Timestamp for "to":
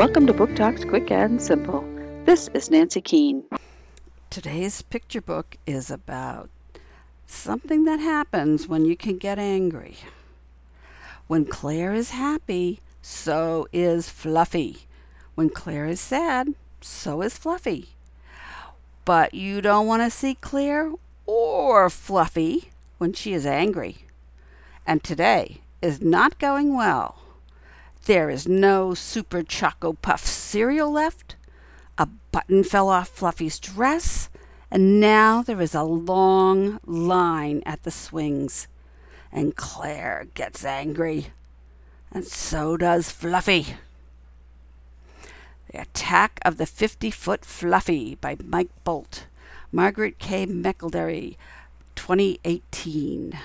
0.28-0.32, 20.02-20.08